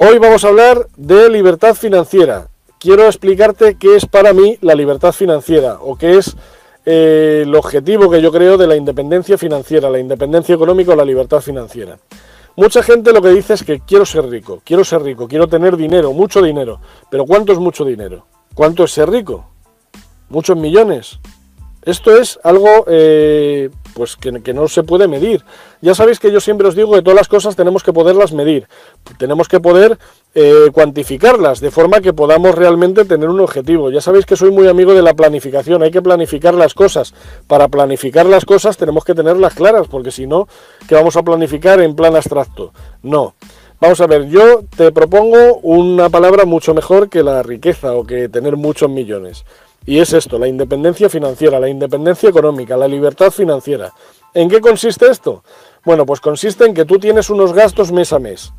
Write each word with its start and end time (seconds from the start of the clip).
Hoy 0.00 0.18
vamos 0.18 0.44
a 0.44 0.48
hablar 0.48 0.86
de 0.96 1.28
libertad 1.28 1.74
financiera. 1.74 2.46
Quiero 2.78 3.06
explicarte 3.06 3.74
qué 3.74 3.96
es 3.96 4.06
para 4.06 4.32
mí 4.32 4.56
la 4.60 4.76
libertad 4.76 5.10
financiera 5.10 5.78
o 5.80 5.96
qué 5.96 6.18
es 6.18 6.36
eh, 6.86 7.42
el 7.44 7.52
objetivo 7.56 8.08
que 8.08 8.22
yo 8.22 8.30
creo 8.30 8.56
de 8.56 8.68
la 8.68 8.76
independencia 8.76 9.36
financiera, 9.36 9.90
la 9.90 9.98
independencia 9.98 10.54
económica 10.54 10.92
o 10.92 10.96
la 10.96 11.04
libertad 11.04 11.40
financiera. 11.40 11.98
Mucha 12.54 12.80
gente 12.84 13.12
lo 13.12 13.20
que 13.20 13.30
dice 13.30 13.54
es 13.54 13.64
que 13.64 13.80
quiero 13.80 14.06
ser 14.06 14.28
rico, 14.30 14.62
quiero 14.64 14.84
ser 14.84 15.02
rico, 15.02 15.26
quiero 15.26 15.48
tener 15.48 15.76
dinero, 15.76 16.12
mucho 16.12 16.42
dinero. 16.42 16.80
Pero 17.10 17.24
¿cuánto 17.24 17.52
es 17.52 17.58
mucho 17.58 17.84
dinero? 17.84 18.24
¿Cuánto 18.54 18.84
es 18.84 18.92
ser 18.92 19.10
rico? 19.10 19.50
¿Muchos 20.28 20.56
millones? 20.56 21.18
Esto 21.82 22.16
es 22.16 22.38
algo 22.44 22.84
eh, 22.86 23.68
pues 23.98 24.16
que, 24.16 24.54
no 24.54 24.68
se 24.68 24.84
puede 24.84 25.08
medir. 25.08 25.44
Ya 25.80 25.92
sabéis 25.92 26.20
que 26.20 26.30
yo 26.30 26.40
siempre 26.40 26.68
os 26.68 26.76
digo 26.76 26.94
que 26.94 27.02
todas 27.02 27.16
las 27.16 27.26
cosas 27.26 27.56
tenemos 27.56 27.82
que 27.82 27.92
poderlas 27.92 28.32
medir, 28.32 28.68
tenemos 29.18 29.48
que 29.48 29.58
poder 29.58 29.98
eh, 30.36 30.70
cuantificarlas 30.72 31.58
de 31.58 31.72
forma 31.72 32.00
que 32.00 32.12
podamos 32.12 32.54
realmente 32.54 33.04
tener 33.04 33.28
un 33.28 33.40
objetivo. 33.40 33.90
Ya 33.90 34.00
sabéis 34.00 34.24
que 34.24 34.36
soy 34.36 34.52
muy 34.52 34.68
amigo 34.68 34.94
de 34.94 35.02
la 35.02 35.14
planificación, 35.14 35.82
hay 35.82 35.90
que 35.90 36.00
planificar 36.00 36.54
las 36.54 36.74
cosas. 36.74 37.12
Para 37.48 37.66
planificar 37.66 38.24
las 38.24 38.44
cosas 38.44 38.76
tenemos 38.76 39.04
que 39.04 39.16
tenerlas 39.16 39.54
claras, 39.54 39.88
porque 39.88 40.12
si 40.12 40.28
no, 40.28 40.46
¿qué 40.88 40.94
vamos 40.94 41.16
a 41.16 41.24
planificar 41.24 41.80
en 41.80 41.96
plan 41.96 42.14
abstracto? 42.14 42.72
No. 43.02 43.34
Vamos 43.80 44.00
a 44.00 44.06
ver, 44.06 44.28
yo 44.28 44.62
te 44.76 44.92
propongo 44.92 45.58
una 45.62 46.08
palabra 46.08 46.44
mucho 46.44 46.72
mejor 46.72 47.08
que 47.08 47.24
la 47.24 47.42
riqueza 47.42 47.94
o 47.94 48.04
que 48.04 48.28
tener 48.28 48.56
muchos 48.56 48.88
millones. 48.88 49.44
Y 49.88 50.00
es 50.00 50.12
esto, 50.12 50.38
la 50.38 50.46
independencia 50.46 51.08
financiera, 51.08 51.58
la 51.58 51.70
independencia 51.70 52.28
económica, 52.28 52.76
la 52.76 52.86
libertad 52.86 53.30
financiera. 53.30 53.94
¿En 54.34 54.50
qué 54.50 54.60
consiste 54.60 55.10
esto? 55.10 55.42
Bueno, 55.82 56.04
pues 56.04 56.20
consiste 56.20 56.66
en 56.66 56.74
que 56.74 56.84
tú 56.84 56.98
tienes 56.98 57.30
unos 57.30 57.54
gastos 57.54 57.90
mes 57.90 58.12
a 58.12 58.18
mes, 58.18 58.52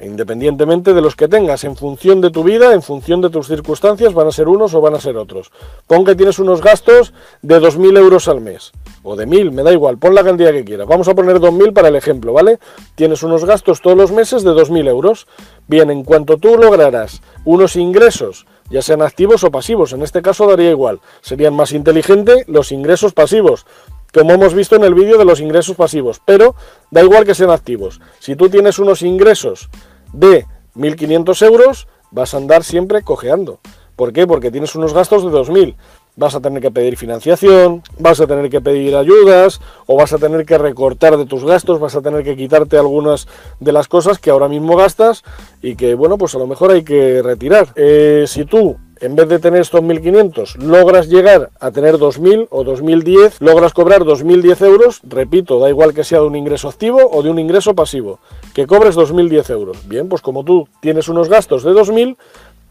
independientemente 0.00 0.94
de 0.94 1.00
los 1.00 1.16
que 1.16 1.26
tengas, 1.26 1.64
en 1.64 1.74
función 1.74 2.20
de 2.20 2.30
tu 2.30 2.44
vida, 2.44 2.72
en 2.72 2.82
función 2.82 3.20
de 3.20 3.30
tus 3.30 3.48
circunstancias, 3.48 4.14
van 4.14 4.28
a 4.28 4.30
ser 4.30 4.46
unos 4.46 4.72
o 4.74 4.80
van 4.80 4.94
a 4.94 5.00
ser 5.00 5.16
otros. 5.16 5.50
Pon 5.88 6.04
que 6.04 6.14
tienes 6.14 6.38
unos 6.38 6.62
gastos 6.62 7.12
de 7.42 7.60
2.000 7.60 7.98
euros 7.98 8.28
al 8.28 8.40
mes, 8.40 8.70
o 9.02 9.16
de 9.16 9.26
1.000, 9.26 9.50
me 9.50 9.64
da 9.64 9.72
igual, 9.72 9.98
pon 9.98 10.14
la 10.14 10.22
cantidad 10.22 10.52
que 10.52 10.64
quieras. 10.64 10.86
Vamos 10.86 11.08
a 11.08 11.16
poner 11.16 11.40
2.000 11.40 11.72
para 11.72 11.88
el 11.88 11.96
ejemplo, 11.96 12.32
¿vale? 12.32 12.60
Tienes 12.94 13.24
unos 13.24 13.44
gastos 13.44 13.80
todos 13.80 13.96
los 13.96 14.12
meses 14.12 14.44
de 14.44 14.52
2.000 14.52 14.86
euros. 14.86 15.26
Bien, 15.66 15.90
en 15.90 16.04
cuanto 16.04 16.36
tú 16.36 16.56
lograrás 16.56 17.22
unos 17.44 17.74
ingresos 17.74 18.46
ya 18.70 18.82
sean 18.82 19.02
activos 19.02 19.44
o 19.44 19.50
pasivos. 19.50 19.92
En 19.92 20.02
este 20.02 20.22
caso 20.22 20.46
daría 20.46 20.70
igual. 20.70 21.00
Serían 21.20 21.54
más 21.54 21.72
inteligentes 21.72 22.48
los 22.48 22.72
ingresos 22.72 23.12
pasivos, 23.12 23.66
como 24.12 24.32
hemos 24.32 24.54
visto 24.54 24.76
en 24.76 24.84
el 24.84 24.94
vídeo 24.94 25.18
de 25.18 25.24
los 25.24 25.40
ingresos 25.40 25.76
pasivos, 25.76 26.20
pero 26.24 26.54
da 26.90 27.02
igual 27.02 27.24
que 27.24 27.34
sean 27.34 27.50
activos. 27.50 28.00
Si 28.20 28.36
tú 28.36 28.48
tienes 28.48 28.78
unos 28.78 29.02
ingresos 29.02 29.68
de 30.12 30.46
1.500 30.76 31.46
euros, 31.46 31.88
vas 32.10 32.34
a 32.34 32.36
andar 32.36 32.64
siempre 32.64 33.02
cojeando. 33.02 33.60
¿Por 33.96 34.12
qué? 34.12 34.26
Porque 34.26 34.50
tienes 34.50 34.74
unos 34.74 34.92
gastos 34.92 35.24
de 35.24 35.30
2.000 35.30 35.76
vas 36.16 36.34
a 36.34 36.40
tener 36.40 36.62
que 36.62 36.70
pedir 36.70 36.96
financiación, 36.96 37.82
vas 37.98 38.20
a 38.20 38.26
tener 38.26 38.50
que 38.50 38.60
pedir 38.60 38.96
ayudas 38.96 39.60
o 39.86 39.96
vas 39.96 40.12
a 40.12 40.18
tener 40.18 40.46
que 40.46 40.58
recortar 40.58 41.16
de 41.16 41.26
tus 41.26 41.44
gastos, 41.44 41.80
vas 41.80 41.96
a 41.96 42.02
tener 42.02 42.22
que 42.24 42.36
quitarte 42.36 42.76
algunas 42.76 43.26
de 43.60 43.72
las 43.72 43.88
cosas 43.88 44.18
que 44.18 44.30
ahora 44.30 44.48
mismo 44.48 44.76
gastas 44.76 45.24
y 45.62 45.76
que, 45.76 45.94
bueno, 45.94 46.18
pues 46.18 46.34
a 46.34 46.38
lo 46.38 46.46
mejor 46.46 46.70
hay 46.70 46.84
que 46.84 47.22
retirar. 47.22 47.68
Eh, 47.76 48.24
si 48.26 48.44
tú 48.44 48.76
en 49.00 49.16
vez 49.16 49.28
de 49.28 49.38
tener 49.38 49.60
estos 49.60 49.82
1.500, 49.82 50.56
logras 50.56 51.08
llegar 51.08 51.50
a 51.60 51.70
tener 51.70 51.96
2.000 51.96 52.48
o 52.50 52.64
2.010, 52.64 53.34
logras 53.40 53.74
cobrar 53.74 54.02
2.010 54.02 54.64
euros, 54.64 55.00
repito, 55.04 55.58
da 55.58 55.68
igual 55.68 55.92
que 55.92 56.04
sea 56.04 56.20
de 56.20 56.26
un 56.26 56.36
ingreso 56.36 56.68
activo 56.68 57.00
o 57.12 57.22
de 57.22 57.28
un 57.28 57.38
ingreso 57.38 57.74
pasivo, 57.74 58.20
que 58.54 58.66
cobres 58.66 58.96
2.010 58.96 59.50
euros. 59.50 59.88
Bien, 59.88 60.08
pues 60.08 60.22
como 60.22 60.44
tú 60.44 60.68
tienes 60.80 61.08
unos 61.08 61.28
gastos 61.28 61.64
de 61.64 61.72
2.000, 61.72 62.16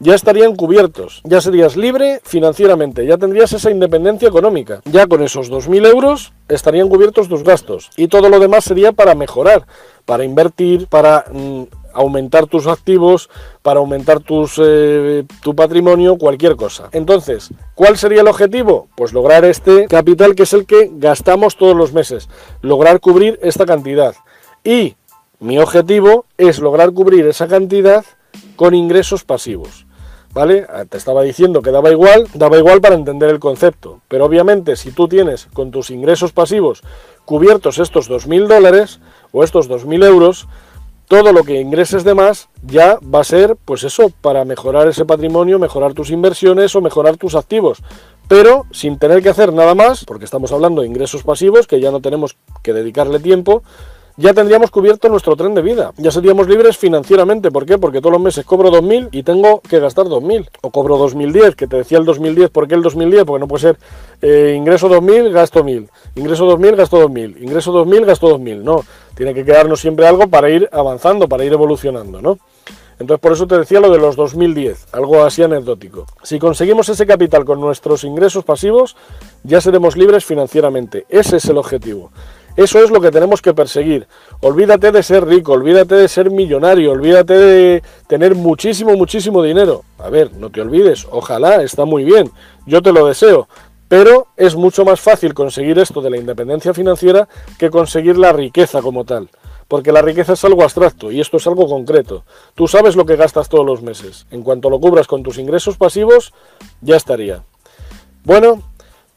ya 0.00 0.14
estarían 0.14 0.56
cubiertos, 0.56 1.20
ya 1.24 1.40
serías 1.40 1.76
libre 1.76 2.20
financieramente, 2.24 3.06
ya 3.06 3.16
tendrías 3.16 3.52
esa 3.52 3.70
independencia 3.70 4.28
económica. 4.28 4.80
Ya 4.84 5.06
con 5.06 5.22
esos 5.22 5.50
2.000 5.50 5.86
euros 5.86 6.32
estarían 6.48 6.88
cubiertos 6.88 7.28
tus 7.28 7.42
gastos 7.42 7.90
y 7.96 8.08
todo 8.08 8.28
lo 8.28 8.38
demás 8.38 8.64
sería 8.64 8.92
para 8.92 9.14
mejorar, 9.14 9.66
para 10.04 10.24
invertir, 10.24 10.86
para 10.88 11.24
mm, 11.32 11.62
aumentar 11.94 12.46
tus 12.46 12.66
activos, 12.66 13.30
para 13.62 13.80
aumentar 13.80 14.20
tus, 14.20 14.60
eh, 14.62 15.24
tu 15.42 15.54
patrimonio, 15.54 16.18
cualquier 16.18 16.56
cosa. 16.56 16.88
Entonces, 16.92 17.50
¿cuál 17.74 17.96
sería 17.96 18.20
el 18.20 18.28
objetivo? 18.28 18.88
Pues 18.96 19.12
lograr 19.12 19.44
este 19.44 19.86
capital 19.86 20.34
que 20.34 20.42
es 20.42 20.52
el 20.52 20.66
que 20.66 20.90
gastamos 20.92 21.56
todos 21.56 21.76
los 21.76 21.92
meses, 21.92 22.28
lograr 22.60 23.00
cubrir 23.00 23.38
esta 23.42 23.64
cantidad. 23.64 24.14
Y 24.64 24.96
mi 25.38 25.58
objetivo 25.58 26.26
es 26.36 26.58
lograr 26.58 26.92
cubrir 26.92 27.26
esa 27.26 27.46
cantidad 27.46 28.04
con 28.56 28.74
ingresos 28.74 29.24
pasivos. 29.24 29.83
¿Vale? 30.34 30.66
Ah, 30.68 30.84
te 30.84 30.98
estaba 30.98 31.22
diciendo 31.22 31.62
que 31.62 31.70
daba 31.70 31.90
igual, 31.92 32.26
daba 32.34 32.58
igual 32.58 32.80
para 32.80 32.96
entender 32.96 33.30
el 33.30 33.38
concepto. 33.38 34.00
Pero 34.08 34.24
obviamente 34.24 34.74
si 34.74 34.90
tú 34.90 35.06
tienes 35.06 35.46
con 35.52 35.70
tus 35.70 35.90
ingresos 35.90 36.32
pasivos 36.32 36.82
cubiertos 37.24 37.78
estos 37.78 38.10
2.000 38.10 38.48
dólares 38.48 39.00
o 39.30 39.44
estos 39.44 39.70
2.000 39.70 40.04
euros, 40.04 40.48
todo 41.06 41.32
lo 41.32 41.44
que 41.44 41.60
ingreses 41.60 42.02
de 42.02 42.14
más 42.14 42.48
ya 42.62 42.98
va 43.02 43.20
a 43.20 43.24
ser, 43.24 43.56
pues 43.64 43.84
eso, 43.84 44.10
para 44.20 44.44
mejorar 44.44 44.88
ese 44.88 45.04
patrimonio, 45.04 45.58
mejorar 45.58 45.94
tus 45.94 46.10
inversiones 46.10 46.74
o 46.74 46.80
mejorar 46.80 47.16
tus 47.16 47.34
activos. 47.34 47.82
Pero 48.26 48.64
sin 48.72 48.98
tener 48.98 49.22
que 49.22 49.28
hacer 49.28 49.52
nada 49.52 49.74
más, 49.74 50.04
porque 50.04 50.24
estamos 50.24 50.50
hablando 50.50 50.80
de 50.80 50.88
ingresos 50.88 51.22
pasivos, 51.22 51.66
que 51.66 51.80
ya 51.80 51.90
no 51.90 52.00
tenemos 52.00 52.36
que 52.62 52.72
dedicarle 52.72 53.20
tiempo, 53.20 53.62
ya 54.16 54.32
tendríamos 54.32 54.70
cubierto 54.70 55.08
nuestro 55.08 55.34
tren 55.34 55.54
de 55.54 55.62
vida. 55.62 55.92
Ya 55.96 56.10
seríamos 56.10 56.48
libres 56.48 56.76
financieramente. 56.76 57.50
¿Por 57.50 57.66
qué? 57.66 57.78
Porque 57.78 58.00
todos 58.00 58.12
los 58.12 58.20
meses 58.20 58.44
cobro 58.44 58.70
2.000 58.70 59.08
y 59.10 59.22
tengo 59.24 59.60
que 59.60 59.80
gastar 59.80 60.06
2.000. 60.06 60.48
O 60.62 60.70
cobro 60.70 60.96
2.010, 60.98 61.54
que 61.54 61.66
te 61.66 61.78
decía 61.78 61.98
el 61.98 62.04
2010. 62.04 62.50
¿Por 62.50 62.68
qué 62.68 62.74
el 62.74 62.82
2010? 62.82 63.24
Porque 63.24 63.40
no 63.40 63.48
puede 63.48 63.62
ser 63.62 63.78
eh, 64.22 64.54
ingreso 64.56 64.88
2.000, 64.88 65.32
gasto 65.32 65.64
1.000. 65.64 65.88
Ingreso 66.14 66.46
2.000, 66.46 66.76
gasto 66.76 67.08
2.000. 67.08 67.42
Ingreso 67.42 67.72
2.000, 67.72 68.04
gasto 68.04 68.38
2.000. 68.38 68.62
No, 68.62 68.84
tiene 69.16 69.34
que 69.34 69.44
quedarnos 69.44 69.80
siempre 69.80 70.06
algo 70.06 70.28
para 70.28 70.48
ir 70.48 70.68
avanzando, 70.70 71.28
para 71.28 71.44
ir 71.44 71.52
evolucionando, 71.52 72.22
¿no? 72.22 72.38
Entonces 72.98 73.20
por 73.20 73.32
eso 73.32 73.46
te 73.46 73.58
decía 73.58 73.80
lo 73.80 73.90
de 73.90 73.98
los 73.98 74.14
2010, 74.14 74.86
algo 74.92 75.24
así 75.24 75.42
anecdótico. 75.42 76.06
Si 76.22 76.38
conseguimos 76.38 76.88
ese 76.88 77.06
capital 77.06 77.44
con 77.44 77.60
nuestros 77.60 78.04
ingresos 78.04 78.44
pasivos, 78.44 78.96
ya 79.42 79.60
seremos 79.60 79.96
libres 79.96 80.24
financieramente. 80.24 81.04
Ese 81.08 81.38
es 81.38 81.44
el 81.46 81.58
objetivo. 81.58 82.12
Eso 82.56 82.78
es 82.84 82.90
lo 82.90 83.00
que 83.00 83.10
tenemos 83.10 83.42
que 83.42 83.52
perseguir. 83.52 84.06
Olvídate 84.40 84.92
de 84.92 85.02
ser 85.02 85.26
rico, 85.26 85.52
olvídate 85.52 85.96
de 85.96 86.06
ser 86.06 86.30
millonario, 86.30 86.92
olvídate 86.92 87.36
de 87.36 87.82
tener 88.06 88.36
muchísimo, 88.36 88.94
muchísimo 88.96 89.42
dinero. 89.42 89.82
A 89.98 90.08
ver, 90.08 90.32
no 90.36 90.50
te 90.50 90.60
olvides, 90.60 91.06
ojalá, 91.10 91.62
está 91.62 91.84
muy 91.84 92.04
bien, 92.04 92.30
yo 92.64 92.80
te 92.80 92.92
lo 92.92 93.06
deseo. 93.06 93.48
Pero 93.88 94.28
es 94.36 94.54
mucho 94.54 94.84
más 94.84 95.00
fácil 95.00 95.34
conseguir 95.34 95.78
esto 95.78 96.00
de 96.00 96.10
la 96.10 96.16
independencia 96.16 96.72
financiera 96.72 97.28
que 97.58 97.70
conseguir 97.70 98.16
la 98.16 98.32
riqueza 98.32 98.82
como 98.82 99.04
tal. 99.04 99.28
Porque 99.66 99.92
la 99.92 100.02
riqueza 100.02 100.34
es 100.34 100.44
algo 100.44 100.62
abstracto 100.62 101.10
y 101.10 101.20
esto 101.20 101.38
es 101.38 101.46
algo 101.46 101.68
concreto. 101.68 102.24
Tú 102.54 102.68
sabes 102.68 102.96
lo 102.96 103.06
que 103.06 103.16
gastas 103.16 103.48
todos 103.48 103.66
los 103.66 103.82
meses. 103.82 104.26
En 104.30 104.42
cuanto 104.42 104.70
lo 104.70 104.78
cubras 104.78 105.06
con 105.06 105.22
tus 105.22 105.38
ingresos 105.38 105.76
pasivos, 105.76 106.32
ya 106.80 106.96
estaría. 106.96 107.42
Bueno, 108.24 108.62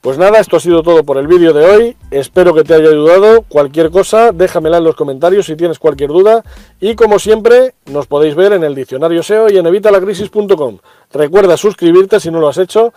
pues 0.02 0.18
nada, 0.18 0.40
esto 0.40 0.58
ha 0.58 0.60
sido 0.60 0.84
todo 0.84 1.04
por 1.04 1.18
el 1.18 1.28
vídeo 1.28 1.54
de 1.54 1.66
hoy. 1.66 1.98
Espero 2.12 2.54
que 2.54 2.64
te 2.64 2.76
haya 2.76 2.90
ayudado. 2.90 3.42
Cualquier 3.50 3.90
cosa, 3.90 4.32
déjamela 4.32 4.78
en 4.78 4.84
los 4.84 4.96
comentarios 4.96 5.48
si 5.48 5.56
tienes 5.56 5.80
cualquier 5.80 6.10
duda. 6.10 6.44
Y 6.80 6.96
como 6.96 7.20
siempre, 7.20 7.74
nos 7.88 8.08
podéis 8.08 8.36
ver 8.36 8.54
en 8.54 8.64
el 8.64 8.76
diccionario 8.76 9.24
SEO 9.24 9.50
y 9.50 9.58
en 9.58 9.66
evitalacrisis.com. 9.66 10.78
Recuerda 11.12 11.58
suscribirte 11.58 12.20
si 12.20 12.30
no 12.30 12.40
lo 12.40 12.48
has 12.48 12.58
hecho 12.58 12.94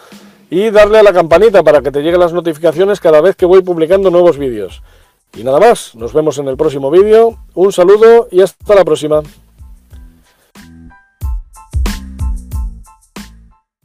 y 0.51 0.71
darle 0.71 0.99
a 0.99 1.03
la 1.03 1.13
campanita 1.13 1.63
para 1.63 1.81
que 1.81 1.91
te 1.91 2.03
lleguen 2.03 2.21
las 2.21 2.33
notificaciones 2.33 3.01
cada 3.01 3.21
vez 3.21 3.35
que 3.35 3.47
voy 3.47 3.63
publicando 3.63 4.11
nuevos 4.11 4.37
vídeos. 4.37 4.83
Y 5.37 5.45
nada 5.45 5.61
más, 5.61 5.95
nos 5.95 6.13
vemos 6.13 6.39
en 6.39 6.49
el 6.49 6.57
próximo 6.57 6.91
vídeo. 6.91 7.39
Un 7.55 7.73
saludo 7.73 8.29
y 8.31 8.43
hasta 8.43 8.75
la 8.75 8.85
próxima. 8.85 9.23